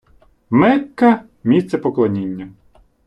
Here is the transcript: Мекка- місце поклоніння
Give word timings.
Мекка- 0.49 1.23
місце 1.43 1.77
поклоніння 1.77 2.49